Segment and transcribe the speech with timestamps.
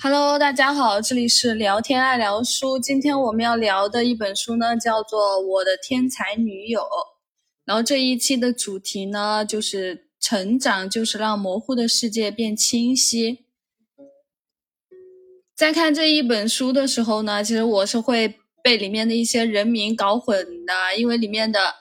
[0.00, 2.78] Hello，大家好，这里是聊天爱聊书。
[2.78, 6.82] 今天我们要聊的一本书呢，叫做《我的天才女友》。
[7.64, 13.46] 然后这一期的主题呢，就是成长，就是让模糊的世界变清晰。
[15.56, 21.74] 在看这一本书的时候呢，其实我是会被里面的一些人名搞混的，因为里面的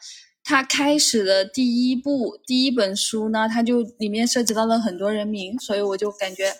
[0.43, 6.55] 它开始的第一部第一本书呢，它就里面涉及到了很多人名，所以我就感觉。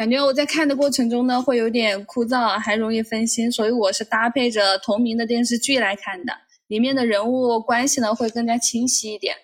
[0.00, 6.32] 感觉我在看的过程中呢，会有点枯燥，还容易分心，所以我是搭配着同名的电视剧来看的，
[6.68, 9.36] 里面的人物关系呢会更加清晰一点。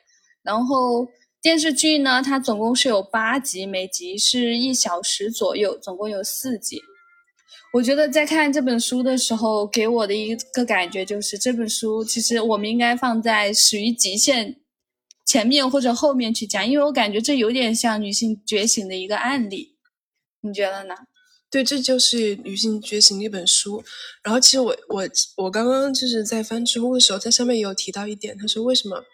[0.42, 1.06] 然后
[1.42, 6.80] 电视剧呢，它总共是有八集，每集是一小时左右，总共有四集。
[7.74, 14.56] 我觉得在看这本书的时候，给我的一个感觉就是，这本书其实我们应该放在始于极限
[15.26, 19.75] 前面或者后面去讲，因为我感觉这有点像女性觉醒的一个案例。
[20.48, 20.94] 你觉得呢？
[21.48, 23.82] 对，这就是《女性觉醒》那本书。
[24.22, 29.04] 然后，其实我我我刚刚就是在翻知乎的时候，在上面有提到一点，他说为什么？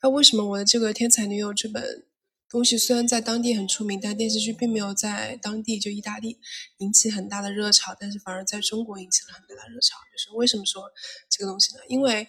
[0.00, 2.06] 他为什么我的这个《天才女友》这本
[2.48, 6.38] 东西虽然在当地很出名，但电视剧并没有在当地就意大利
[6.78, 9.98] 引起很大的热潮，但是反而在中国引起了很大的热潮。
[10.12, 10.84] 就是为什么说
[11.28, 11.80] 这个东西呢？
[11.88, 12.28] 因为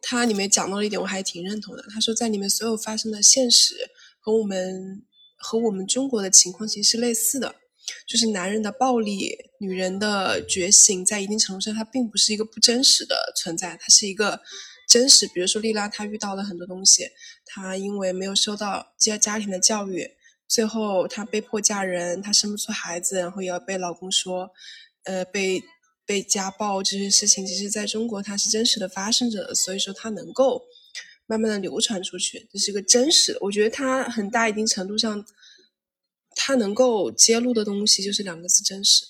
[0.00, 1.84] 它里面讲到了一点，我还挺认同的。
[1.90, 3.74] 他说，在里面所有发生的现实
[4.20, 5.04] 和我们。
[5.48, 7.54] 和我们中国的情况其实是类似的，
[8.08, 14.40] 就是男人的暴力，女人的觉醒，在一定程度上，它并不是一个不真实的存在，它是一个
[14.88, 15.24] 真实。
[15.28, 17.08] 比如说，丽拉她遇到了很多东西，
[17.44, 20.10] 她因为没有受到家家庭的教育，
[20.48, 24.50] 最后她被迫嫁人，她生不出孩子，然后也要被老公说，
[25.04, 25.62] 呃，被
[26.04, 30.64] 被家暴这些事情，其实在中国它是真实的发生着，所以说她能够。
[31.26, 33.38] 慢慢的流传出去，这是一个真实的。
[33.42, 35.24] 我觉得它很大一定程度上，
[36.36, 39.04] 它能够揭露的东西就是两个字：真实。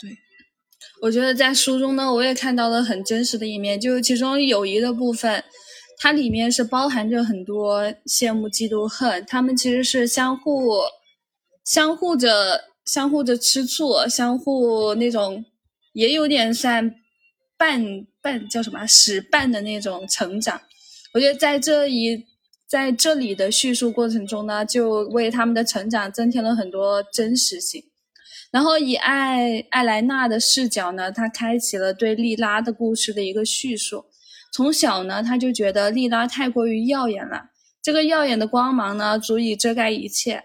[0.00, 0.16] 对，
[1.02, 5.42] 我觉得在书中呢，我也看到了很真实的一面，就是其中有一个部分，
[5.98, 10.80] 它里面是包含着很多羡慕、嫉妒、恨，他们其实是相互、
[11.64, 15.44] 相互着、相互着吃醋，相互那种
[15.92, 16.94] 也有点算
[17.56, 20.60] 半半叫什么使绊的那种成长。
[21.14, 22.24] 我觉得在这一
[22.66, 27.84] 在这里的叙述过程中呢，就为他们的成长增添了很多真实性。
[28.50, 34.06] 然后以艾艾莱娜的视角呢，他开启了对莉拉的故事的一个叙述。
[34.54, 37.50] 从小呢，他就觉得莉拉太过于耀眼了，
[37.82, 40.44] 这个耀眼的光芒呢，足以遮盖一切。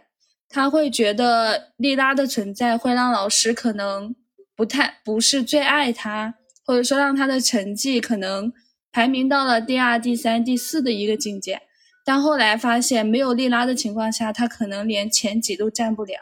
[0.49, 4.15] 他会觉得莉拉的存在会让老师可能
[4.55, 6.35] 不太不是最爱他，
[6.65, 8.51] 或者说让他的成绩可能。
[8.97, 11.61] 排名到了第二、第三、第四的一个境界，
[12.03, 16.15] 但后来发现没有莉拉的情况下，他可能连前几都占不了。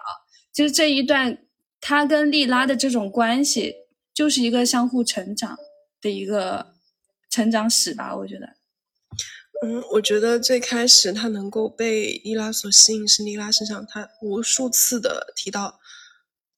[0.54, 1.38] 就是这一段，
[1.80, 3.76] 他跟莉拉的这种关系，
[4.14, 5.58] 就是一个相互成长
[6.02, 6.74] 的一个
[7.30, 8.14] 成长史吧。
[8.14, 8.58] 我觉得，
[9.64, 15.80] 嗯，我觉得最开始他能够被莉拉所吸引，是莉拉身上他无数次的提到，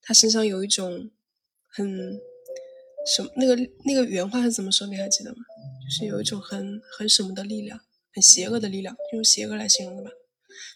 [0.01, 1.11] 他身上有一种
[1.69, 2.19] 很。
[3.15, 3.29] 什么？
[3.37, 4.85] 那个那个原话是怎么说？
[4.87, 5.37] 你还记得吗？
[5.87, 7.79] 就是有一种很很什么的力量，
[8.13, 10.11] 很邪恶的力量，用邪恶来形容的吧。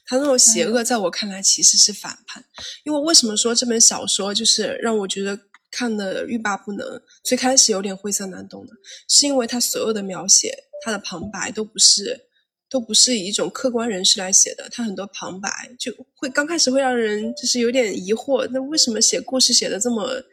[0.05, 2.44] 他那种邪恶，在我看来其实是反叛。
[2.85, 5.38] 因为为什么说这本小说就是让我觉得
[5.69, 7.01] 看的欲罢不能？
[7.23, 8.71] 最开始有点晦涩难懂的，
[9.09, 10.55] 是因为他所有的描写，
[10.85, 12.27] 他的旁白都不是
[12.69, 20.23] 都不是以一种客观人士来写的，他很多旁白就会刚开始会让人就是有点疑惑，那为什么写故事写的这么？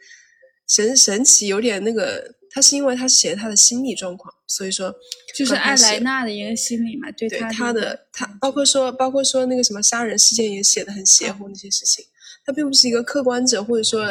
[0.67, 4.93] 神神奇有点那个，他是因为他写他的心理状况，所以说
[5.35, 12.03] 就是艾莱娜的一个心理嘛，对他他的他包括说包括说那个什么杀人事件也写的很邪乎那些事情，
[12.45, 14.03] 他并不是一个客观者或者说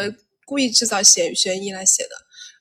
[0.45, 2.11] 故意制造悬悬疑来写的，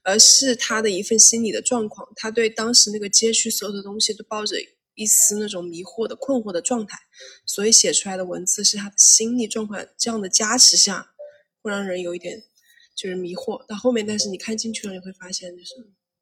[0.03, 4.55] 而是他的一份心理的状况，他对当时那个街区所有的东西都抱着
[4.95, 6.97] 一丝那种迷惑的困惑的状态，
[7.45, 11.11] 所以写出来的文字是他的心理状况这样的加持下，
[11.61, 12.43] 会让人有一点。
[12.97, 15.75] 就是迷惑到后面，但是你看进去了，你会发现就是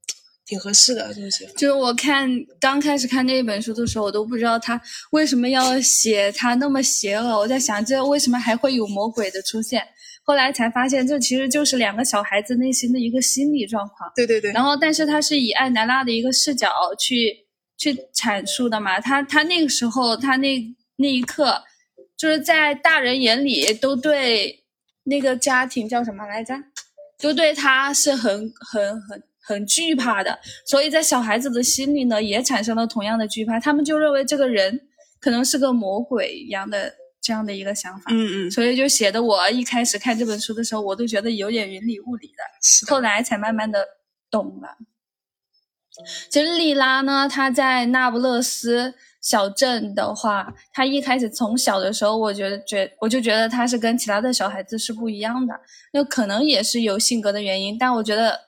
[0.46, 1.54] 挺合适的这种写法。
[1.54, 2.30] 就是我看
[2.60, 4.80] 刚开始看那一本书的时候，我都不知道他
[5.12, 7.40] 为什么要写他那么邪恶。
[7.40, 9.82] 我在想，这为什么还会有魔鬼的出现？
[10.24, 14.12] 后来才发现，这其实就是两个小孩子内心的一个心理状况。
[14.16, 14.52] 对对对。
[14.52, 16.70] 然后，但是他是以艾南拉的一个视角
[17.00, 19.00] 去去阐述的嘛？
[19.00, 20.62] 他他那个时候，他那
[20.98, 21.64] 那一刻，
[22.18, 24.65] 就是在大人眼里都对。
[25.06, 26.54] 那个家庭叫什么来着？
[27.18, 33.60] 就对他是很很很很惧怕的，所以在小孩子的心里呢，也产生了同样的惧怕。
[33.60, 34.82] 他们就认为这个人
[35.22, 43.88] 可能是个魔鬼一样的这样的一个想法，嗯嗯，所以就写的我一开始看这本书的时候，我都觉得有点云里雾里的，是的后来才慢慢的
[44.30, 44.78] 懂了。
[46.30, 48.94] 其实莉拉呢，她在那不勒斯
[49.26, 55.60] 小镇的话，他一开始从小的时候，我觉得觉我就觉得他是跟其他的小孩子是不一样的，
[55.94, 58.42] 那可能也是有性格的原因，但我觉得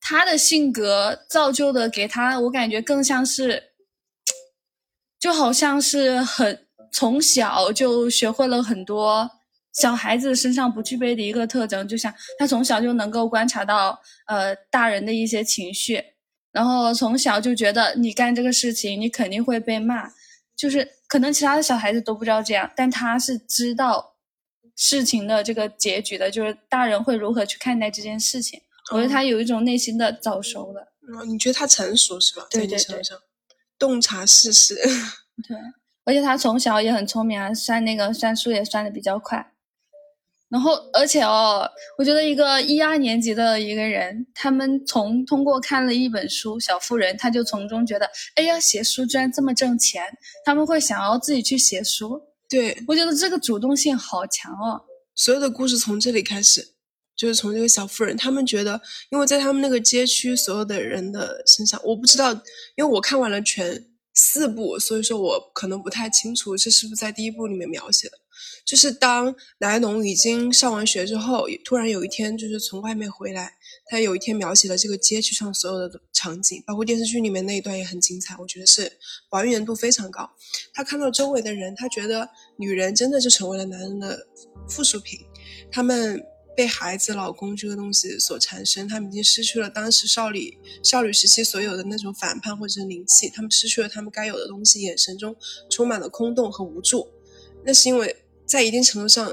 [0.00, 3.72] 他的性格造就的给他，我感觉更像是，
[5.18, 9.28] 就好像是很从小就学会了很多
[9.72, 13.98] 小孩子身上不具备的一个特征，就像他从小就能够观察到
[14.28, 16.00] 呃大人的一些情绪。
[16.56, 20.10] 然后从小就觉得你干这个事情，你肯定会被骂，
[20.56, 24.14] 就是可能其他的小孩子都不知道这样，但他是知道
[24.74, 28.58] 事情的这个结局的，就是大人会如何去看待这件事情。
[28.90, 32.46] 我觉得他有一种内心的早熟的，嗯你觉得他成熟是吧？
[32.50, 33.02] 对对对，
[33.78, 34.74] 洞察世事。
[35.46, 35.54] 对，
[36.06, 39.52] 而且他从小也很聪明啊，算那个算数也算的比较快。
[40.56, 41.68] 然后，而且哦，
[41.98, 50.02] 我觉得一个一二年级的一个人，他们从通过看了一本书《小妇人》，他就从中觉得，哎呀，写书居然这么挣钱，
[50.46, 52.22] 他们会想要自己去写书。
[52.48, 54.80] 对，我觉得这个主动性好强哦。
[55.14, 56.68] 所有的故事从这里开始，
[57.14, 58.80] 就是从这个小妇人，他们觉得，
[59.10, 62.32] 因为在他们那个街区所有的人的身上，我不知道，
[62.76, 68.16] 因为我看完了全四部，所以说我可能不太清楚这是不是在第一部里面描写的。
[68.64, 73.54] 就是当莱农已经上完学之后，突然有一天就是从外面回来，
[73.86, 78.90] 他有一天描写了这个街区上所有的场景，包括电视剧里面那一段也很精彩，我觉得是
[79.30, 80.28] 还原度非常高。
[80.74, 84.26] 他看到周围的人，他觉得女人真的就成为了男人的
[84.68, 85.20] 附属品，
[85.70, 86.20] 他们
[86.56, 95.36] 被孩子、老公这个东西所缠身，他们已经失去了当时少女少女时期所有的那种反叛或者是灵气，他们失去了他们该有的东西，眼神中
[95.70, 97.06] 充满了空洞和无助。
[97.62, 99.30] 那是因为在一定程度上，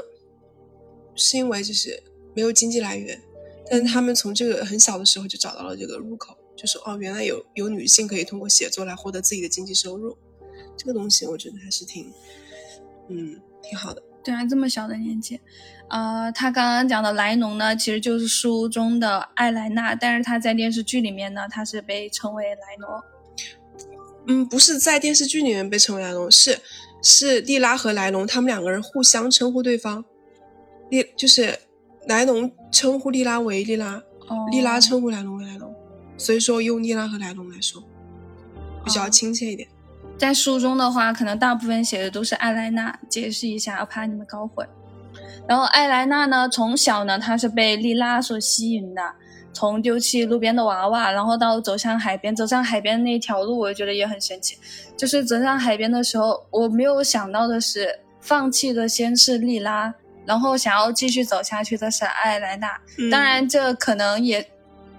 [1.15, 2.01] 是因为就是
[2.35, 3.21] 没有经济来源，
[3.69, 10.17] 但是他们从这个很小的时候就找到了这个入口，就是哦，原来有有女性可以通过写作来获得自己的经济收入，
[10.75, 12.11] 这个东西我觉得还是挺，
[13.09, 14.01] 嗯，挺好的。
[14.23, 15.37] 对啊，这么小的年纪，
[15.89, 23.03] 呃，他刚刚讲的莱农呢，其实就是书中的艾莱娜，但是他在电视剧里面呢，他是被称为莱农。
[24.25, 26.57] 嗯，不是在电视剧里面被称为莱农，是
[27.03, 30.03] 是莉拉和莱农他们两个人互相称呼对方，
[30.89, 31.59] 莉就是
[32.07, 35.75] 莱农称呼莉拉为莉拉，哦，莉拉称呼莱农为莱农，
[36.17, 37.83] 所以说用莉拉和莱农来说
[38.85, 39.67] 比较哦亲切一点。
[40.17, 44.65] 在书中的话，可能大部分写的都是艾莱娜，解释一下，怕你们搞混。
[45.47, 49.01] 然后艾莱娜呢，从小呢，她是被莉拉所吸引的，
[49.53, 54.57] 从丢弃路边的娃娃，然后到走向海边，走向海边那条路，我觉得也很神奇。
[54.97, 59.93] 就是走向海边的时候，我没有想到的是，放弃的先是莉拉，
[60.25, 62.79] 然后想要继续走下去的是艾莱娜。
[62.97, 64.49] 嗯当然，这可能也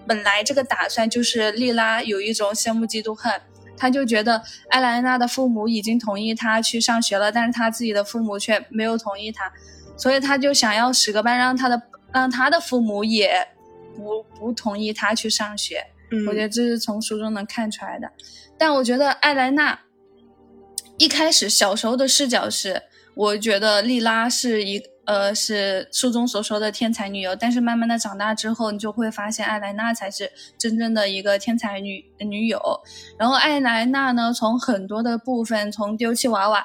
[0.06, 3.32] 本来这个打算就是莉拉有一种羡慕嫉妒恨，
[3.76, 9.50] 她就觉得艾莱娜的父母已经同意她去上学了，但是她自己的父母却没有同意她，
[9.96, 13.48] 所以她就想要使个绊，让她的让她的父母也
[13.96, 15.82] 不不同意他去上学。
[16.10, 18.10] 嗯，我觉得这是从书中能看出来的。
[18.58, 19.80] 但我觉得艾莱娜
[20.98, 22.82] 一开始小时候的视角是，
[23.14, 32.60] 我觉得莉拉是一呃是书中所说的天才女友，但是慢慢的长大之后，你就会发现艾莱娜才是真正的一个天才女女友。
[33.18, 36.64] 然后艾莱娜呢，从很多的部分，从丢弃娃娃，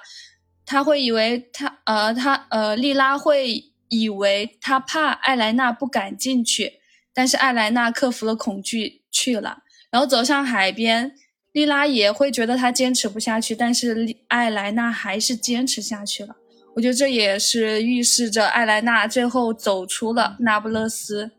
[0.66, 6.79] 她会以为她呃她呃莉拉会以为她怕艾莱娜不敢进去，
[7.20, 11.14] 但是艾莱娜克服了恐惧去了，然后走向海边。
[11.52, 16.38] 莉拉也会觉得她坚持不下去，但是莉艾莱娜还是坚持下去了。
[16.76, 21.30] 我觉得这也是预示着艾莱娜最后走出了那不勒斯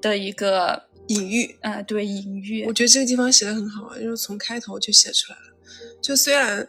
[0.00, 1.56] 的一个隐喻。
[1.60, 2.72] 呃，对隐喻我。
[2.72, 5.56] 觉得这个地方写的很好啊，就是从开头就写出来了。
[6.02, 6.66] 就虽然，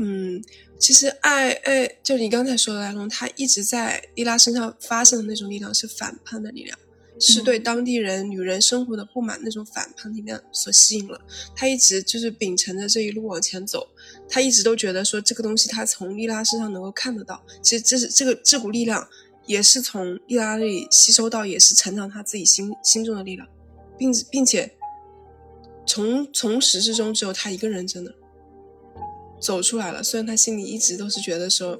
[0.00, 0.42] 嗯，
[0.76, 6.76] 其实爱爱，就你刚才说的莱龙，他一直在莉拉身上发生的那种力量是反叛的力量，
[7.20, 11.20] 是对当地人、女人生活的不满那种反叛力量所吸引了。
[11.54, 13.86] 他一直就是秉承着这一路往前走，
[14.28, 17.40] 他一直都觉得说这个东西他从莉拉身上能够看得到。
[17.62, 19.06] 其实这是这个这股力量
[19.46, 23.46] 也是从莉拉那里吸收到，也是成长他自己心心中的力量。
[23.98, 24.72] 并并且
[25.86, 28.14] 从从始至终只有他一个人真的
[29.38, 30.02] 走出来了。
[30.02, 31.78] 虽然他心里一直都是觉得说，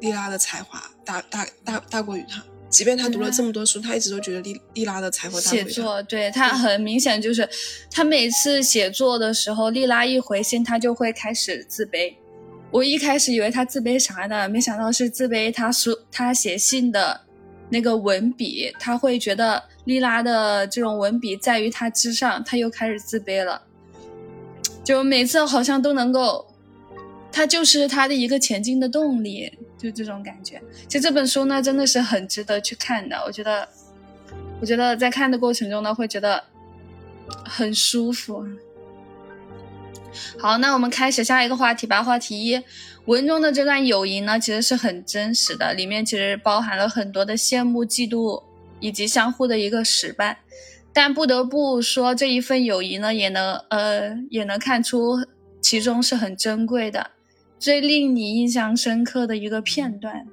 [0.00, 5.48] 莉拉的才华大大大大过于他，即便他读了这么多书，他一直都觉得莉莉拉的才华大。
[5.48, 7.48] 写作，对他很明显就是，
[7.88, 12.12] 他每次写作的时候，莉拉一回信，他就会开始自卑。
[12.72, 17.20] 我一开始以为他自卑啥呢，没想到是自卑他书他写信的
[17.70, 23.62] 那个文笔，他会觉得莉拉的这种文笔在于他之上，他又开始自卑了。
[24.82, 26.44] 就每次好像都能够，
[27.36, 30.62] 它就是他的一个前进的动力，就这种感觉。
[30.86, 33.16] 其实这本书呢，真的是很值得去看的。
[33.26, 33.68] 我觉得，
[34.60, 36.44] 我觉得在看的过程中呢，会觉得
[37.44, 38.46] 很舒服。
[40.38, 42.04] 好，那我们开始下一个话题吧。
[42.04, 42.62] 话题一，
[43.06, 48.44] 文中的这段友谊呢，其实是很真实的，里面其实包含了很多的羡慕、嫉妒
[48.78, 50.36] 以及相互的一个使绊。
[50.92, 55.26] 但不得不说，这一份友谊呢，也能呃，也能看出
[55.60, 57.10] 其中是很珍贵的。
[57.64, 60.26] 最令你印象深刻的一个片段，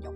[0.00, 0.14] 有？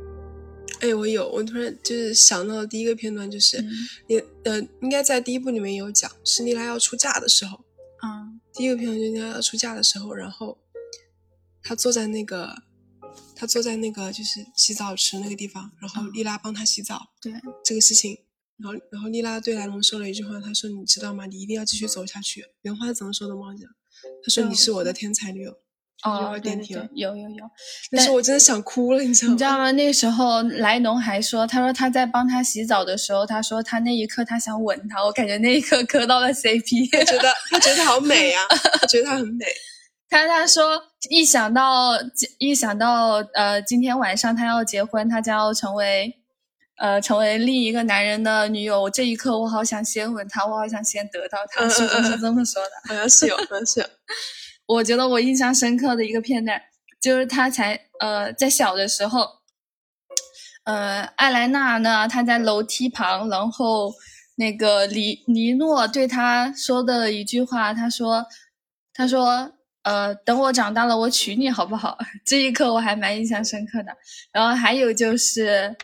[0.79, 3.61] 哎，我有，我突然就是想到的第一个片段就是，
[4.07, 7.65] 你呃，应该在第一部里面有讲，是妮拉要出嫁的时候。
[8.00, 10.57] 嗯第一个片段就是她要出嫁的时候，然后
[11.65, 12.62] 她坐在那个，
[13.35, 17.11] 她坐在那个就是洗澡池那个地方，然后丽拉帮她洗澡。
[17.21, 17.33] 对
[17.65, 18.17] 这个事情，
[18.59, 21.26] 然后然后丽拉对莱农说了一句话，她说：“你知道吗？
[21.26, 23.71] 你一定要继续走下去。”原话怎么说的忘记了。
[24.23, 25.59] 她说：“你是我的天才女友。”
[26.10, 27.50] 哦，对对对，有有有。
[27.90, 29.32] 但是我真的想哭了，你知道吗？
[29.32, 29.70] 你知道吗？
[29.72, 36.90] 那时候莱农还说，他说他在帮他洗澡的时候，他说他那一刻他想吻他，我感觉那一刻磕到了 CP。
[36.96, 38.42] 他觉得他觉得好美啊，
[38.80, 39.44] 他觉得他很美。
[40.08, 41.92] 他他说一想到
[42.38, 46.14] 一想到呃今天晚上他要结婚，他将要成为
[46.78, 52.70] 呃成为另一个男人的女友，这一刻我好想先吻他，我好想先得到他，是不是这么说的？
[52.88, 53.86] 好像是有，好像是有。
[54.66, 56.61] 我觉得我印象深刻的一个片段，
[57.00, 59.28] 就是他才呃在小的时候，
[60.64, 63.94] 呃艾莱娜呢，她在楼梯旁，然后
[64.37, 68.26] 那个尼尼诺对他说的一句话，他说，
[68.92, 69.52] 他说，
[69.85, 71.96] 呃等我长大了，我娶你好不好？
[72.26, 73.96] 这一刻我还蛮印象深刻的。
[74.32, 75.76] 然后还有就是，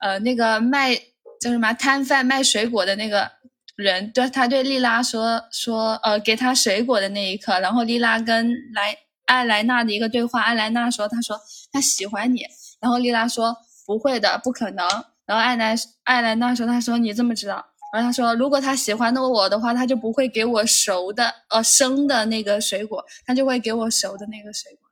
[0.00, 0.96] 呃那个卖
[1.40, 3.35] 叫什么摊贩卖水果的那个。
[3.76, 11.38] 人对他对莉拉说说呃给他水果的那一刻，然后莉拉跟莱艾莱娜的一个对话，艾莱娜说他说
[11.70, 12.44] 他喜欢你，
[12.80, 13.54] 然后莉拉说
[13.86, 14.88] 不会的不可能，
[15.26, 17.64] 然后艾莱艾莱娜说他说你怎么知道？
[17.92, 24.88] 然后他说如果他喜欢的我的话，他就不会给我熟的呃生的那个水果，他就会给我熟的那个水果。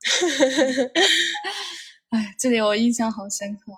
[2.10, 3.72] 哎，这里我印象好深刻。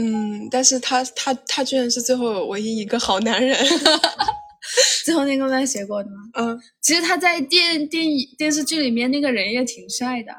[0.00, 3.58] 嗯，但是他他他居然是最后唯一一个好男人，
[5.04, 6.16] 最后那个卖水果的吗？
[6.34, 10.32] 嗯，其实他在电电影电视剧里面那个人也挺帅的，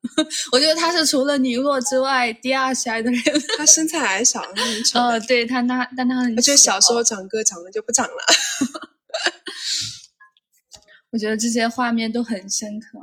[0.52, 3.22] 我觉得他是除了尼洛之外第二帅的人。
[3.56, 5.00] 他身材矮小，他很丑。
[5.00, 8.12] 呃，对他那但他很，就小时候长个长了就不长了。
[11.12, 12.98] 我觉得这些画面都很深刻。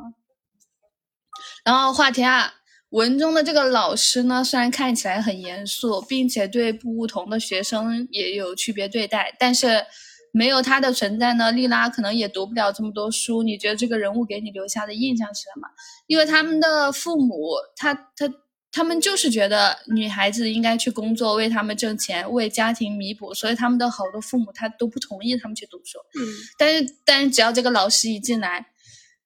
[1.66, 2.52] 然后话题二。
[2.94, 9.84] 文中的这个老师呢，虽然看起来很严肃，并且对不同的学生也有区别对待，但是
[10.32, 13.42] 没有他的存在呢，丽拉可能也读不了这么多书。
[13.42, 15.68] 你觉得这个人物给你留下的印象是什么？
[16.06, 18.32] 因为他们的父母，他他
[18.72, 25.98] 他们就是觉得女孩子应该去工作，为他们挣钱，为家庭弥补，所以他们的好多父母他都不同意他们去读书。
[26.20, 26.22] 嗯，
[26.60, 28.68] 但是但是只要这个老师一进来，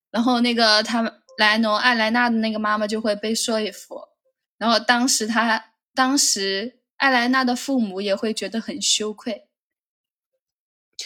[0.10, 1.12] 然后那个他们。
[1.38, 4.10] 莱农艾莱娜的那个妈妈就会被说服，
[4.58, 9.48] 然后当时他当时艾莱娜的父母也会觉得很羞愧，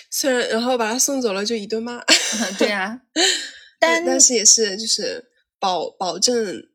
[0.09, 2.01] 虽然然后把他送走了就一顿骂，
[2.57, 3.01] 对啊，
[3.77, 6.69] 但但是也是就是保保证，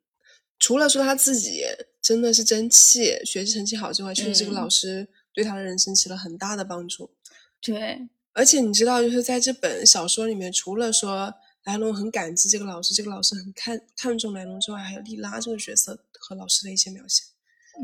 [0.58, 1.64] 除了说他自己
[2.02, 7.14] 真的是争气，学习成绩好之外，确实这个老师对他的人生起了很大的帮助。
[7.62, 11.32] 对，而且你知道，就是在这本小说里面，除了说。
[11.66, 17.24] 莱龙很感激这个老师，这个老师很看看重莱龙之外，还有莉拉这个角色和老师的一些描写。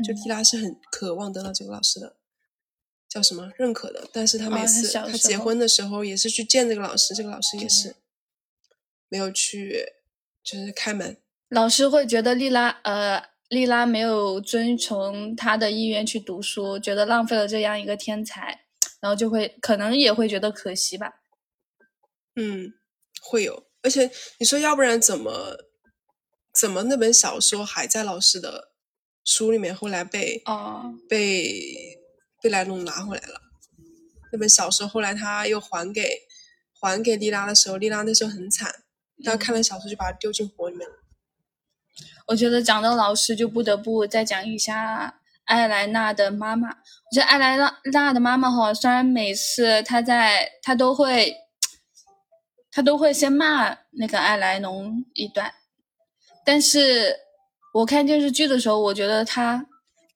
[0.03, 2.15] 就莉拉是很渴望得到这个老师的
[3.07, 7.95] 叫什么认可的，但是他每次他结婚的时候也是去见这个老师，这个老师也是
[9.09, 9.85] 没有去，
[10.43, 11.17] 就是开门。
[11.49, 18.65] 老师会觉得莉拉呃莉拉没有遵从他的意愿去读书，觉得浪费了这样一个天才，
[19.01, 21.21] 然后就会可能也会觉得可惜吧。
[22.35, 22.73] 嗯，
[23.21, 23.65] 会有。
[23.83, 24.09] 而且
[24.39, 25.57] 你说，要不然怎么
[26.53, 28.69] 怎么那本小说还在老师的
[29.25, 29.75] 书里面？
[29.75, 31.99] 后来被哦被
[32.41, 33.41] 被莱农拿回来了。
[34.31, 36.17] 那本小说后来他又还给
[36.79, 38.73] 还给莉拉的时候，莉拉那时候很惨，
[39.25, 40.95] 他看了小说就把它丢进火里面了。
[42.27, 46.69] 我觉得讲到老师，就不得不再讲一下艾莱娜的妈妈。
[46.69, 47.57] 我觉得艾莱
[47.91, 51.42] 娜的妈妈哈，虽然每次她在她都会。
[52.73, 55.53] 他都会先骂那个艾莱农一段，
[56.43, 57.15] 但是
[57.75, 59.67] 我看电视剧的时候，我觉得他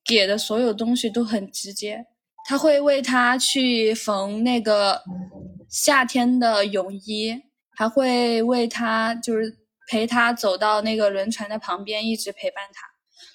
[0.04, 2.08] 给的所有东西都很直接。
[2.50, 5.04] 他会为他去缝那个
[5.70, 7.44] 夏天的泳衣，
[7.76, 9.58] 还会为他就是
[9.90, 12.88] 陪他走到那个轮船的旁边，一直陪伴他。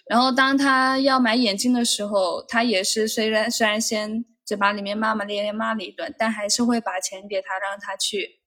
[0.09, 8.41] 然后当他要买眼镜的时候，他也是虽然虽然先嘴巴里面骂骂咧咧骂了一顿，但还是会把钱给他，让他去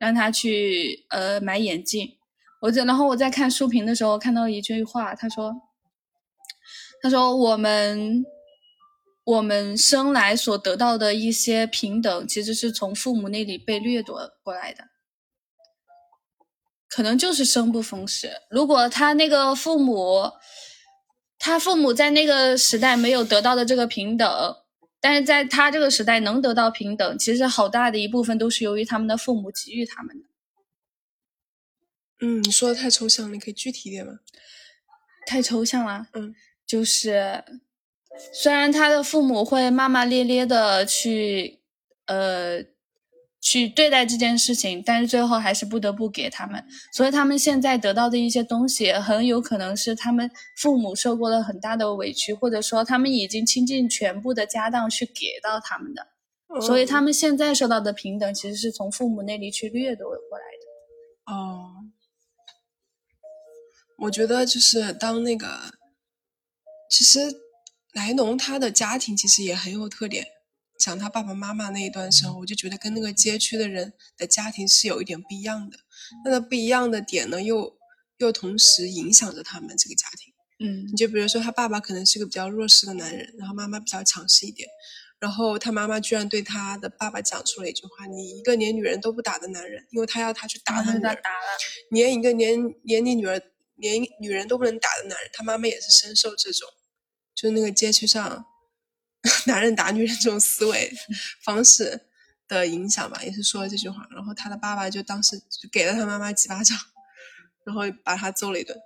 [0.00, 2.16] 让他去呃买眼镜。
[2.60, 5.52] 我在然后我在看书评的时候看到一句话，他说
[7.00, 8.24] 他说我们。
[9.24, 14.86] 我们生来所得到的一些平等，其实是从父母那里被掠夺过来的，
[16.88, 18.32] 可能就是生不逢时。
[18.50, 20.32] 如果他那个父母，
[21.38, 24.56] 他父母在那个时代没有得到的这个平等，
[25.02, 30.26] 但是在他这个时代能得到平等，其实好大的一部分都是由于他们的父母给予他们的。
[32.20, 34.20] 嗯，你说的太抽象，你可以具体一点吗？
[35.26, 36.06] 太抽象了。
[36.14, 37.44] 嗯，就是。
[38.30, 41.60] 虽然他的父母会骂骂咧咧的去，
[42.04, 42.62] 呃，
[43.42, 46.64] 去对待这件事情，但是最后还是不得不给他们。
[46.92, 56.06] 所以他们现在得到的一些东西，很有可能是他们父母受过了很大的委屈，或者说他们已经倾尽全部的家当去给到他们的。
[56.60, 61.34] 所以他们现在受到的平等，其实是从父母那里去掠夺过来的。
[61.34, 61.72] 哦，
[63.98, 65.74] 我觉得就是当那个，
[66.88, 67.42] 其实。
[67.94, 70.24] 莱农他的家庭其实也很有特点，
[70.82, 75.78] 讲他爸爸妈妈那一段时候，我就觉得跟那个街区的人的家庭是有一点不一样的。
[76.24, 77.78] 那个不一样的点呢，又
[78.18, 80.34] 又同时影响着他们这个家庭。
[80.58, 84.68] 嗯，你就比如说他爸爸可能是个比较弱势的男人，然后妈妈比较强势一点，
[85.20, 91.16] 然后他妈妈居然对他的爸爸讲出了一句话：“你一个连女人都不打的男人，因为他要他去打他女儿，
[91.90, 93.40] 连一个连连你女儿
[93.76, 96.68] 连女人都不能打的男人，他妈妈也是深受这种。”
[97.34, 98.44] 就那个街区上，
[99.46, 100.92] 男人打女人这种思维
[101.44, 102.08] 方式
[102.48, 104.06] 的影响吧，也是说了这句话。
[104.10, 106.76] 然后他的爸爸就当时给了他妈妈几巴掌，
[107.64, 108.76] 然后把他揍了一顿。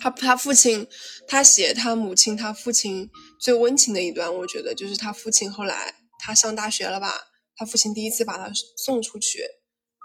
[0.00, 0.86] 他他父亲，
[1.26, 9.42] 他写他母亲他父亲最温情的一段，我觉得就是他父亲后来他上大学了吧，他父亲第一次把他送出去，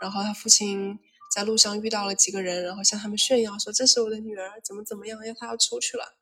[0.01, 0.97] 然后他父亲
[1.35, 6.15] 在路上遇到了几个人，然后向他们炫耀说：“这是我的女儿，怎么怎么样，要他要出去了。”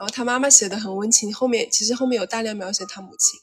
[0.00, 3.38] 然后他妈妈写的很温情，后面其实后面有大量描写他母亲，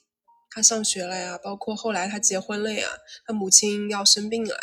[0.49, 2.87] 他上学了呀，包括后来他结婚了呀，
[3.27, 4.61] 他母亲要生病了呀，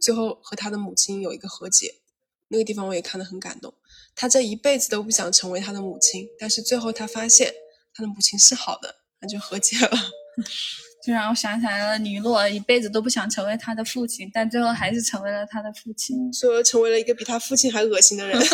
[0.00, 2.00] 最后和他的母亲有一个和解，
[2.48, 3.72] 那个地方我也看得很感动。
[4.16, 7.54] 他这一辈子都不想成为他的母亲，但是最后他发现
[7.94, 9.96] 他的母亲是好的，那就和解了。
[11.06, 18.36] 就让我想起来了，尼洛一辈子都不想成为他的父亲，但最后还是成为了他的父亲，说成为了一个比他父亲还恶心的人。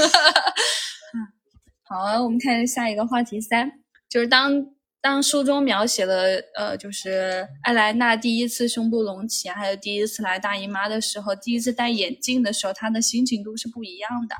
[1.92, 3.70] 好，我们看下一个话题三，
[4.08, 4.64] 就是当
[4.98, 14.34] 当书中描写了呃，就是艾莱娜第一次胸部隆起，还有第一次来大姨妈的时候，第一次戴眼镜的时候，她的心情都是不一样的。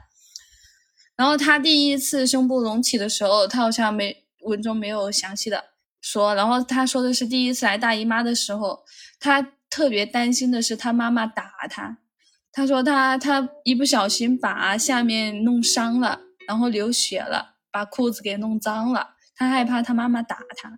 [1.14, 5.62] 然后她第一次胸部隆起的时候，她好像没文中没有详细的
[6.00, 6.34] 说。
[6.34, 8.82] 然后她说的是第一次来大姨妈的时候，
[9.20, 11.98] 她特别担心的是她妈妈打她。
[12.50, 16.22] 她说她她一不小心把下面弄伤了。
[16.46, 19.16] 然后流血了，把裤子给弄脏了。
[19.34, 20.68] 他害怕他妈妈打他。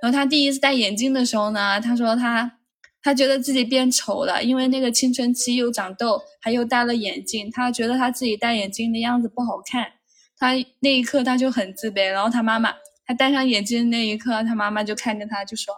[0.00, 2.58] 然后他第一次戴眼镜的时候呢，他说他
[3.02, 9.92] 他觉得自己变丑了，因为那个青春期又长痘，还又戴了眼镜，他觉得他自己戴眼镜的样子不好看。
[10.38, 12.08] 他那一刻他就很自卑。
[12.10, 12.74] 然后他妈妈，
[13.06, 15.74] 他戴上眼镜那一刻，他妈妈就看着他就说：“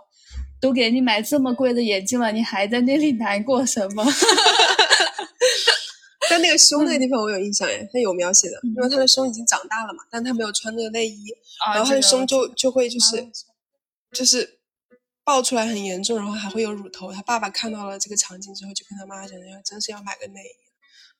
[0.61, 4.05] 都给你买这么贵的眼镜了，你还在那里难过什么？”
[6.31, 11.35] 但那个胸那个地方我有印象哎，他有描写的，因为他的胸已经长大了嘛，但他没有穿那个内衣，
[11.75, 13.27] 然后他的胸就就会就是
[14.13, 14.59] 就是
[15.25, 17.13] 爆出来很严重，然后还会有乳头。
[17.13, 20.69] 他爸爸看到了这个场景之后，就跟他妈妈讲，要真是要买个内衣。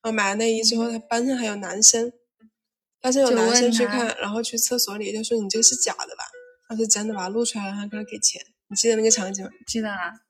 [0.01, 2.13] 然后买了内衣之后，他班上还有男生，
[3.01, 6.25] 班上有男生去看，然后去厕所里就说你这个是假的吧？
[6.69, 7.29] 他是真的吧？
[7.29, 8.41] 露出来了，他给他给钱。
[8.69, 9.51] 你记得那个场景吗？
[9.67, 10.21] 记得啊。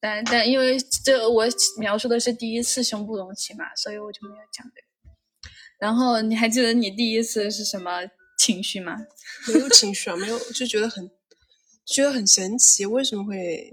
[0.00, 1.44] 但但因为这我
[1.78, 4.86] 描述的是第一次胸部隆起嘛，所以我就没有讲这个。
[5.78, 8.00] 然后你还记得你第一次是什么
[8.38, 8.96] 情绪吗？
[9.52, 11.10] 没有情绪啊，没有，就觉得很
[11.84, 13.72] 觉得很神奇，为什么会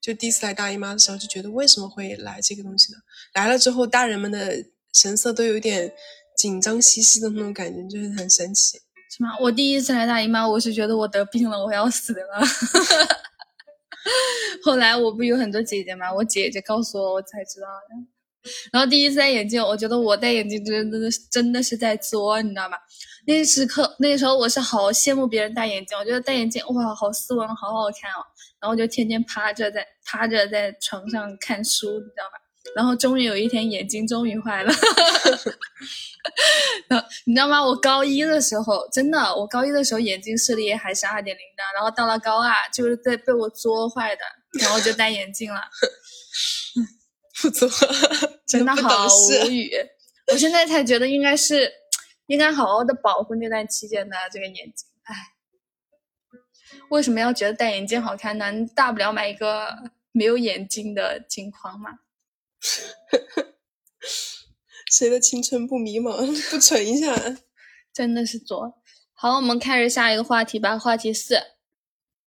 [0.00, 2.98] 就第一次来大姨妈的时候就觉得为什么会来这个东西呢？
[3.34, 5.92] 来了之后，大人们的神色都有点
[6.36, 8.78] 紧张兮兮的那种感觉，就是很神奇。
[9.16, 9.28] 什么？
[9.40, 12.42] 我第一次来大姨妈，我是觉得我得病了，我要死了。
[14.62, 16.12] 后来我不有很多姐姐吗？
[16.12, 18.06] 我姐姐告诉我，我才知道的。
[18.72, 20.98] 然后第一次戴眼镜，我觉得我戴眼镜真的
[21.32, 22.76] 真的是在作，你知道吗？
[23.26, 28.22] 那时刻那时候我是好羡慕别人戴眼镜，我觉得戴眼镜哇好斯文，好好看哦。
[28.60, 32.45] 然后就天天趴着在趴着在床上看书，你知道吧？
[32.74, 34.72] 然后终于有一天眼睛终于坏了，
[36.88, 37.64] 然后你知道吗？
[37.64, 44.22] 我高一的时候真的，我高一的时候眼睛视力还是二点零的，然后到了高二就是在被我作坏的，
[44.60, 45.60] 然后就戴眼镜了。
[47.42, 47.68] 不作，
[48.48, 49.70] 真的好无语。
[50.32, 51.70] 我现在才觉得应该是
[52.26, 54.88] 应该好好的保护那段期间的这个眼睛。
[55.04, 55.14] 唉，
[56.88, 58.50] 为什么要觉得戴眼镜好看呢？
[58.50, 61.90] 你大不了买一个没有眼镜的镜框嘛。
[64.90, 66.26] 谁的青春不迷茫？
[66.50, 67.14] 不存一下？
[67.92, 68.74] 真的是作。
[69.14, 70.78] 好，我们开始下一个话题吧。
[70.78, 71.38] 话题四，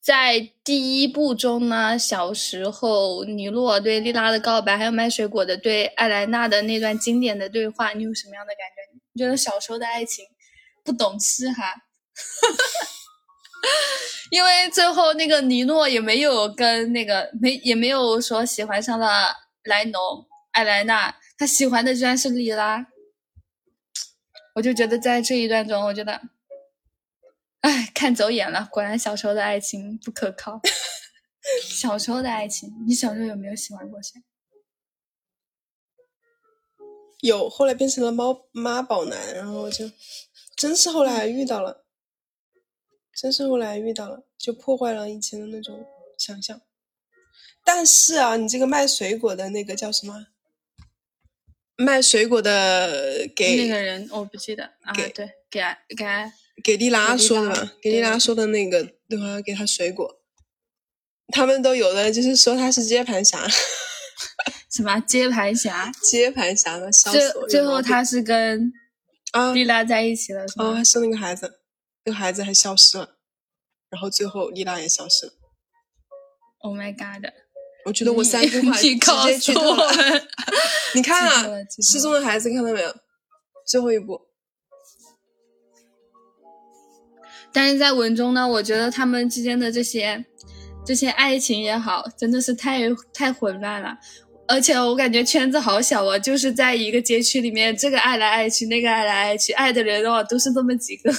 [0.02, 9.02] 在第一部中呢，小时候尼洛对莉拉的告白，还有卖水果的对艾莱娜的那段经典的对话，你有什么样的感觉？
[9.14, 10.26] 你觉得小时候的爱情
[10.84, 11.74] 不懂事哈？
[14.30, 19.34] 因为最后那个尼诺也没有跟那个没也没有说喜欢上了
[19.68, 22.88] 莱农艾莱娜，他喜欢的居然是莉拉。
[24.56, 26.22] 我就觉得在这一段中，我觉得，
[27.60, 28.68] 哎，看走眼了。
[28.72, 30.60] 果然小时候的爱情不可靠。
[31.64, 34.24] 小时候的爱情，你小时候有没有喜欢过谁？
[37.22, 39.92] 有，后来变成了猫妈宝男，然后就
[40.56, 41.86] 真是后来遇到了，
[43.14, 45.86] 真是后来遇到了，就破坏了以前的那种
[46.18, 46.62] 想象。
[47.70, 50.28] 但是啊，你这个卖水果的那个叫什么？
[51.76, 56.32] 卖水果的给那个人我不记得啊，给对，给啊给啊
[56.64, 59.42] 给丽拉说的嘛，给丽拉说的那个对吧？
[59.42, 60.22] 给他水果，
[61.28, 63.46] 他们都有的就是说他是接盘侠，
[64.72, 67.30] 什么接盘侠，接盘侠的笑最。
[67.50, 68.72] 最后他是跟
[69.34, 70.76] 啊丽拉在一起了，是哦，吗？
[70.76, 71.60] 还生了个孩子，
[72.06, 73.18] 那个孩子还消失了，
[73.90, 75.34] 然后最后丽拉也消失了。
[76.62, 77.24] Oh my god！
[77.88, 79.92] 我觉得我三句话 直接 剧透了。
[80.94, 81.46] 你看啊
[81.82, 82.94] 失踪的孩子看到没有？
[83.66, 84.20] 最后一部，
[87.52, 90.26] 但是在文中呢，我觉得他们之间的这些
[90.86, 92.82] 这些爱情也好，真的是太
[93.14, 93.98] 太混乱了。
[94.50, 101.14] 而且我感觉圈子好小啊，就是在一个街区里面，这个爱来爱去，那个爱来爱去，爱的人哦都是这么几个。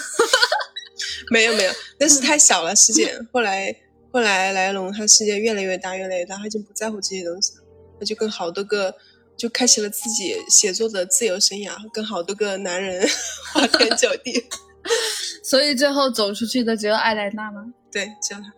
[1.30, 3.14] 没有没有，那是太小了世界。
[3.32, 3.74] 后来
[4.10, 7.62] 后来来龙他世界越来越大越来越大，他已经不在乎这些东西了，
[7.98, 8.94] 他就跟好多个
[9.36, 13.06] 就开启了自己写作的自由生涯，跟好多个男人
[13.52, 14.44] 花天酒地。
[15.44, 17.72] 所以最后走出去的只有艾莱娜吗？
[17.92, 18.52] 对，只有他。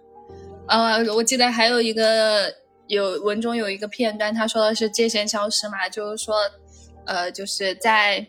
[0.69, 2.53] 呃，我记得还有一个
[2.87, 6.37] 有文中有一个片段，他说的是界限消失嘛，就是说，
[7.07, 8.25] 呃，就是在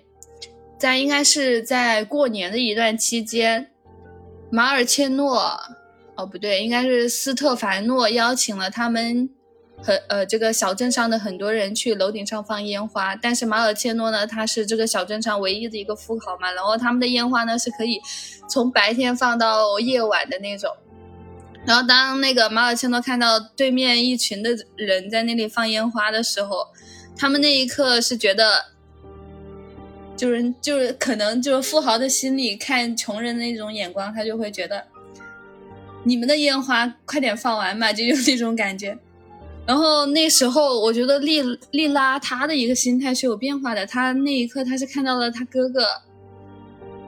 [0.79, 3.71] 在应该是在过年的一段期间，
[4.51, 5.59] 马尔切诺，
[6.21, 9.29] 哦不对，应该是斯特凡诺邀请了他们
[9.81, 17.99] 很呃这个小镇上的很多人去楼顶上放烟花，但是马尔切诺呢，他是这个小镇上唯一的一个富豪嘛，然后他们的烟花呢是可以
[18.47, 20.69] 从白天放到夜晚的那种。
[21.65, 26.67] 然后当那个马尔切诺看到对面一群的人在那里放烟花的时候，
[27.17, 28.65] 他们那一刻是觉得，
[30.17, 34.87] 就是就是可能就是富豪的心里看穷人的那种眼光，他就会觉得，
[36.03, 38.97] 你们的烟花快点放完吧， 就有那种感觉。
[39.65, 45.85] 然后那时候我觉得莉莉拉她的一个心态是有变化的，她那一刻她是看到了她哥哥。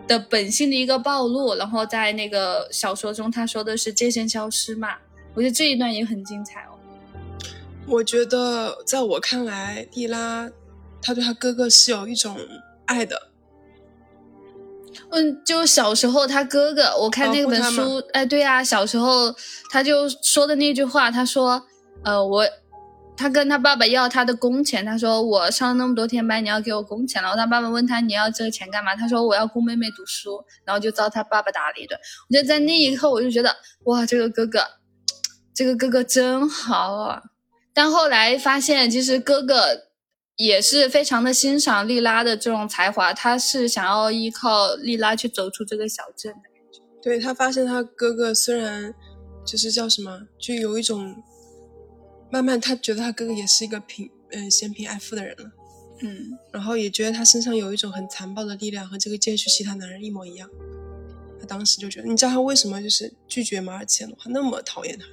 [0.06, 4.98] 的本性的一个暴露，然后在那个小说中，他说的是界限消失嘛，
[5.34, 6.76] 我觉得这一段也很精彩哦。
[7.88, 10.50] 我觉得在我看来，莉拉
[11.02, 12.38] 她对她哥哥是有一种
[12.86, 13.30] 爱的。
[15.10, 19.34] 嗯，就小时候他哥哥，我看那本书，哎，对呀、小时候
[19.70, 21.64] 他就说的那句话，他说，
[22.04, 22.46] 呃，我。
[23.16, 27.22] 他跟他爸爸要他的工钱，他说我上了那么多天班，你要给我工钱。
[27.22, 28.96] 然后他爸爸问他你要这个钱干嘛？
[28.96, 31.96] 他说我要供妹妹读书，然后就遭他爸爸打了一顿。
[32.28, 34.62] 我觉得在那一刻我就觉得哇，这个哥哥，
[35.54, 37.22] 这个哥哥真好啊。
[37.72, 39.64] 但后来发现，其实哥哥
[40.38, 46.82] 也是非常的欣赏莉拉的这种才华，他是想要依靠莉拉去走出这个小镇的感觉。
[47.02, 48.94] 对他发现他哥哥虽然
[49.46, 51.16] 就是叫什么，就有一种
[52.32, 55.52] 慢慢他觉得他哥哥也是一个平嗯、嫌贫爱富的人了，
[56.02, 60.50] 嗯，然后也觉得他身上有一种很残暴的力量，和这个街区其他男人一模一样。
[61.40, 65.06] 他当时就觉得，你知道他为什么就是拒绝马尔切诺，他那么讨厌他？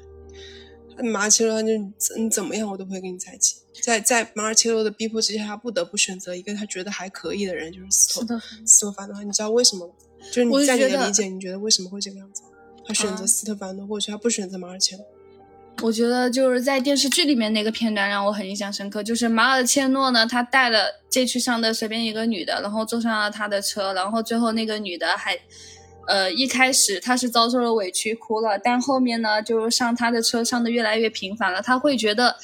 [1.03, 1.69] 马尔切洛，就
[2.17, 3.57] 你怎么样我都不会跟你在一起。
[3.83, 9.23] 在在马尔切洛的逼迫之下，他不得不选择一个他觉得还可以的人，就是斯托斯托凡诺。
[9.23, 9.95] 你知道为什么吗？
[10.31, 12.43] 就是你在你的理解，你觉得为什么会这个样子？
[12.87, 15.07] 他选择斯特凡诺，或者他不选择马尔切诺？
[15.83, 25.35] 我觉得就是在电视剧里面那个片段让我很印象深刻，就是马尔切诺呢，他带了街区上的随便一个女的，然后坐上了他的车，然后最后那个女的还，
[26.11, 32.35] 呃，一开始他是遭受了委屈哭了，但后面呢，就上他的车上的越来越频繁了，他会觉得，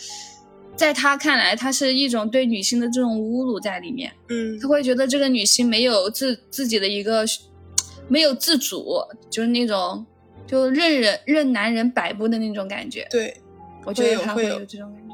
[0.77, 7.25] 在他看来，他是一种对女性的这种侮辱在里面，嗯，他会觉得这个女性没有自自己的一个，
[8.09, 10.07] 没有自主，就是那种。
[10.49, 13.37] 就任人任男人摆布的那种感觉，对，
[13.85, 15.13] 我觉得他会有这种感觉。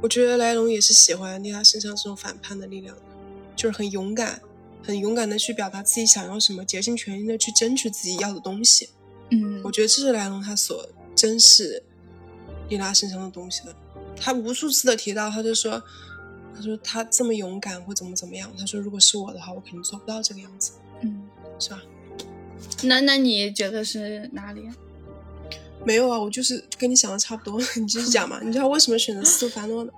[0.00, 2.96] 我觉得莱龙也是喜欢丽拉身上这种反叛的力量，
[3.54, 4.40] 就是很勇敢，
[4.82, 8.88] 很勇敢的去表达自己想要什么，竭尽全力的去争取自己要的东西。
[9.30, 11.82] 嗯，我觉得这是莱龙他所珍视
[12.68, 13.74] 莉拉身上的东西的。
[14.16, 15.82] 他无数次的提到，他就说，
[16.54, 20.72] 他说他这么勇敢或怎么怎么样，他说如果是我的话，我肯定做不到这个样子。
[21.02, 21.22] 嗯，
[21.58, 21.80] 是吧？
[22.82, 24.68] 那那你觉得是哪里？
[25.84, 27.58] 没有啊，我就是跟你想的差不多。
[27.76, 28.40] 你继续讲嘛。
[28.42, 29.92] 你知道为什么选择斯特凡诺呢？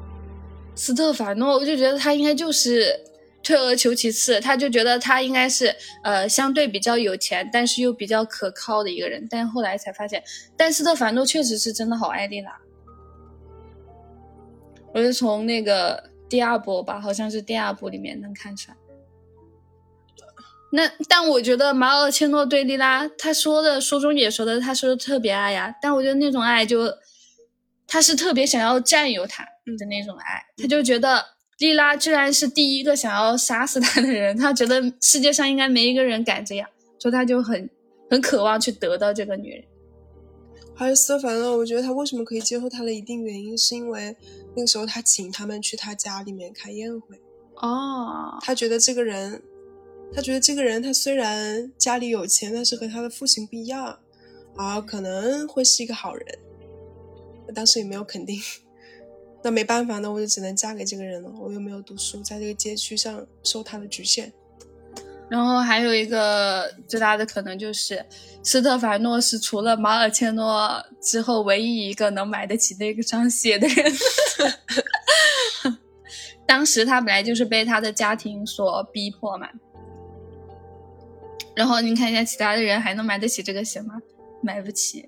[0.76, 3.00] 斯特凡诺，我就觉得他应该就是
[3.44, 9.24] 退而求其次，他就觉得他应该是呃相对比较有钱，但是又比较可靠的一个人。
[9.30, 10.24] 但后来才发现，
[10.56, 12.58] 但斯特凡诺确实是真的好爱丽拉。
[14.94, 18.76] 我是从那个第二部吧，好像是第二部里面能看出来。
[20.72, 25.72] 那但我觉得马尔切诺对莉拉，他说的书中也说的，他说的特别爱呀。
[25.80, 26.92] 但我觉得那种爱就，
[27.86, 31.24] 他是特别想要占有他的那种爱，他就觉得
[31.58, 37.68] 莉拉居然是第一个想要杀死他的人，他觉得世界上应该没一个人敢这样，所以他就很
[38.10, 39.64] 很渴望去得到这个女人。
[40.74, 44.16] 还有斯凡诺，我觉得他为什么可以接受他的一定原因，是因为
[44.56, 47.20] 那个时候他请他们去他家里面开宴会，
[47.56, 49.42] 哦，他觉得这个人。
[50.14, 53.98] 他觉得这个人，他虽然家里有钱，但是和他的父亲不一样，
[54.54, 56.38] 啊，可能会是一个好人。
[57.48, 58.38] 我当时也没有肯定，
[59.44, 61.30] 那没办法，那我就只能嫁给这个人了。
[61.38, 64.32] 我又没有读书，在这个街区上受他的局限。
[65.28, 68.02] 然后还有一个最大的可能就是，
[68.42, 73.92] 斯特凡诺是除了马尔切诺之后唯一一个能买得起那个双鞋的人。
[76.46, 79.48] 当时他本来就是被他的家庭所逼迫嘛。
[81.54, 84.00] 然后您看一下，其他的人还能买得起这个鞋吗？
[84.42, 85.06] 买不起。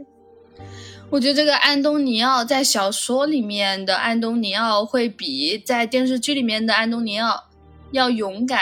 [1.08, 7.44] 我觉得这个安东尼奥在小说里面的安东尼奥会比在电视剧里面的安东尼奥
[7.92, 8.60] 要勇敢，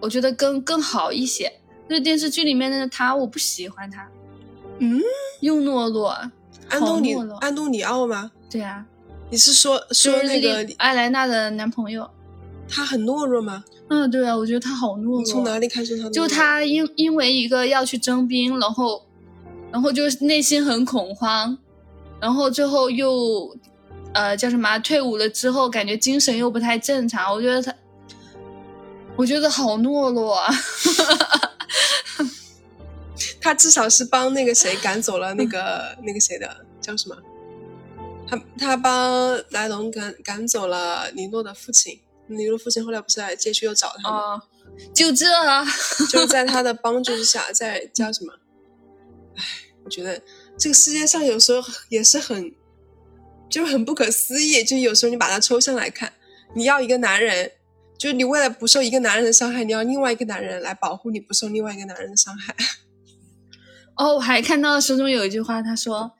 [0.00, 1.52] 我觉得更更好一些。
[1.88, 4.06] 就是电视剧里面的他，我不喜欢他。
[4.80, 5.00] 嗯，
[5.40, 6.08] 又懦弱，
[6.68, 8.32] 安东尼安东尼奥吗？
[8.50, 8.84] 对呀。
[9.30, 12.10] 你是说说那个艾莱娜的男朋友？
[12.68, 13.64] 他很懦弱吗？
[13.88, 15.24] 嗯，对啊，我觉得他好懦弱。
[15.24, 16.10] 从哪里看出他？
[16.10, 19.06] 就他因因为一个要去征兵，然后，
[19.70, 21.56] 然后就内心很恐慌，
[22.20, 23.56] 然后最后又，
[24.12, 24.78] 呃，叫什么？
[24.80, 27.32] 退伍了之后，感觉精神又不太正常。
[27.32, 27.74] 我觉得他，
[29.16, 30.52] 我觉得好懦弱啊！
[33.40, 37.16] 他至少是帮那个谁赶走了那个那个谁的叫什么？
[38.26, 42.00] 他他帮莱龙赶赶走了尼诺的父亲。
[42.26, 44.42] 尼诺父亲后来不是来街区又找他吗？
[44.94, 45.24] 就这，
[46.10, 48.34] 就是在他的帮助之下，在叫什么？
[49.34, 49.42] 哎，
[49.82, 50.20] 我觉得
[50.58, 52.52] 这个世界上有时候也是很，
[53.48, 54.64] 就很不可思议。
[54.64, 56.12] 就有时候你把它抽象来看，
[56.54, 57.52] 你要一个男人，
[57.96, 62.54] 就是你为了不受一个男人的伤害，你要另外一个男人来保护你不受另外一个男人的伤害。
[63.96, 66.12] 哦，我还看到书中有一句话，他说：“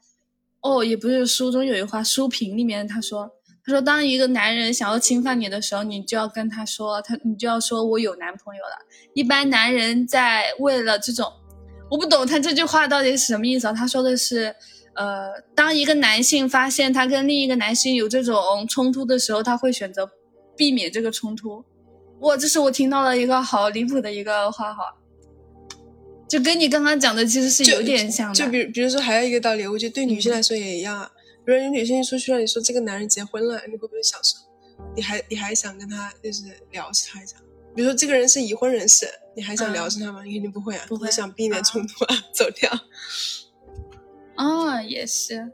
[0.62, 3.32] 哦，也不是书中有一句话，书评里面他说。”
[3.64, 8.78] 他说：“当一个男人想要侵犯你的时候，你就要跟他说，他你就要说我有男朋友了。
[9.12, 11.30] 一般男人在为了这种，
[11.90, 13.72] 我不懂他这句话到底是什么意思啊？
[13.72, 14.54] 他说的是，
[14.94, 20.10] 呃，当一个男性发现他跟另一个男性有这种冲突的时候，他会选择
[20.56, 21.64] 避免这个冲突。
[22.20, 24.82] 哇，这是我听到了一个好离谱的一个话哈，
[26.28, 28.34] 就跟你刚刚讲的其实是有点像的。
[28.34, 31.10] 就比比如说还有一个道理，我觉得对女性来说也一样啊。”
[31.46, 34.38] 比如有女性出去了，你说这个男人结婚了，你会不会想说，
[34.94, 37.36] 你还你还想跟他就是聊着他一下？
[37.74, 39.06] 比如说这个人是已婚人士，
[39.38, 40.24] 你还想聊着他吗？
[40.24, 42.68] 你肯定不会啊，不会想避免冲突啊， 走掉。
[44.34, 45.52] 啊，也是。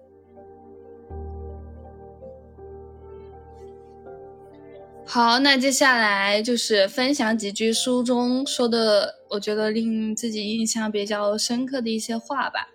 [5.06, 12.70] 好，那接下来就是分享几句书中说的，我觉得令自己印象比较深刻的一些话吧。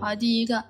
[0.00, 0.62] 好，第一个。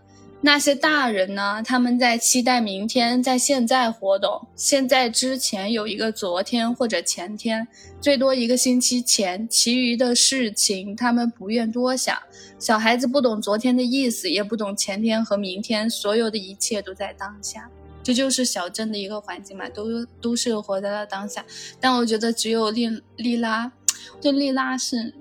[0.46, 1.62] 那些大人呢？
[1.64, 4.46] 他们在期待明天，在现在活动。
[4.54, 7.66] 现在之前有一个昨天或者前天，
[7.98, 12.14] 最多一个星期前，其余的事情他们不愿多想。
[12.59, 17.70] 小孩子不懂昨天的意思，也不懂前天和明天，所有的一切都在当下。
[18.02, 21.42] 这就是小镇的一个环境嘛，都都是活在了当下。
[21.80, 23.72] 但我觉得只有丽丽拉，
[24.20, 25.14] 对丽拉是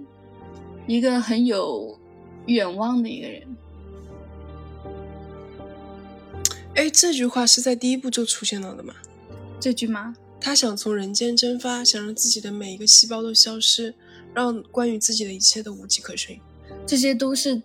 [0.86, 1.98] 一个很有
[2.48, 3.48] 远望的一个人。
[6.76, 8.96] 哎，这句话是在第一部就出现了的吗？
[9.60, 10.16] 这句吗？
[10.42, 13.96] 他想从人间蒸发，想让自己的每一个细胞都消失，
[14.34, 16.40] 让关于自己的一切都无迹可寻。
[16.86, 17.62] 这些都是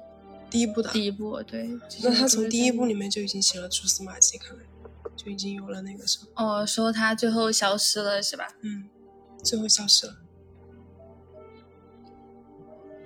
[0.50, 1.68] 第一部的第一部，对。
[2.02, 4.62] 那他从第一部里面就已经写了蛛丝马迹，看来
[5.16, 6.28] 就已经有了那个什么。
[6.36, 8.46] 哦，说他最后消失了是吧？
[8.60, 8.84] 嗯，
[9.42, 10.16] 最后消失了。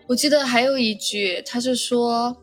[0.09, 2.43] 我记得还有一句，他是说。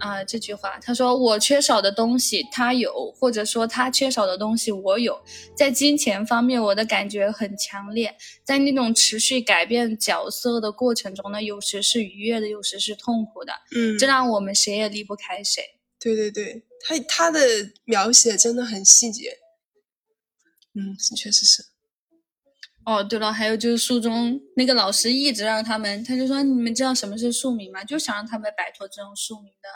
[0.00, 5.22] 啊，这句话，他说我缺少的东西他有，或者说他缺少的东西我有。
[5.54, 13.52] 在金钱方面，我的感觉很强烈，在那种持续改变角色的过程中呢，有时是愉悦的，有时是痛苦的。
[13.76, 15.62] 嗯，这让我们谁也离不开谁。
[16.00, 17.40] 对对对，他他的
[17.84, 19.36] 描写真的很细节。
[20.74, 21.64] 嗯，确实是。
[22.86, 27.84] 哦，对了，还有就是书中那个老师一直让他们，他就说你们知道什么是庶民吗？
[27.84, 29.68] 就想让他们摆脱这种庶民的。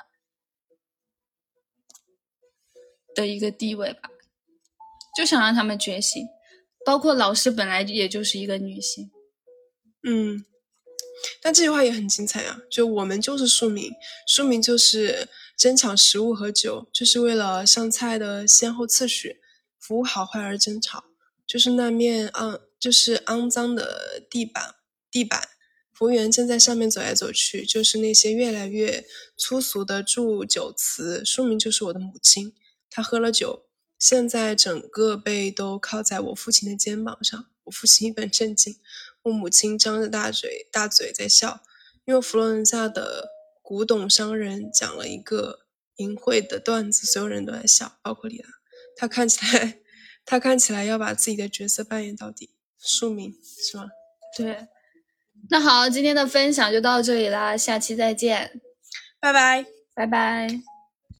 [3.15, 4.11] 的一个地位吧，
[5.17, 6.27] 就想让他们觉醒，
[6.85, 9.11] 包括老师本来也就是一个女性，
[10.03, 10.45] 嗯，
[11.41, 12.61] 但这句话也很精彩啊！
[12.71, 13.93] 就我们就是庶民，
[14.27, 19.39] 庶民就是争抢食物和酒，就是为了上菜的先后次序、
[19.79, 21.05] 服务好坏而争吵，
[21.47, 24.75] 就是那面肮就是肮脏的地板，
[25.11, 25.49] 地板，
[25.95, 29.05] 服务员正在上面走来走去，就是那些越来越
[29.39, 32.53] 粗俗的祝酒词，庶民就是我的母亲。
[32.95, 33.67] 他喝了酒，
[33.99, 37.45] 现在整个背都靠在我父亲的肩膀上。
[37.65, 38.77] 我父亲一本正经，
[39.23, 41.61] 我母亲张着大嘴，大嘴在笑。
[42.05, 43.31] 因为佛罗伦萨的
[43.63, 48.49] 古董商人讲了一个淫秽的段子，所有人都在笑，包括丽拉。
[48.97, 49.81] 他看起来，
[50.25, 52.51] 他看起来要把自己的角色扮演到底。
[52.79, 53.89] 庶民是吗？
[54.37, 54.69] 对。
[55.51, 58.61] 那好，今天的分享就到这里啦，下期再见，
[59.19, 60.74] 拜拜，拜拜。